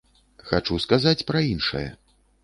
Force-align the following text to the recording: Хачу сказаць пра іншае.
Хачу 0.51 0.77
сказаць 0.85 1.25
пра 1.27 1.43
іншае. 1.51 1.83